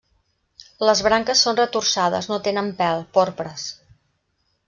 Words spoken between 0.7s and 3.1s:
Les branques són retorçades, no tenen pèl,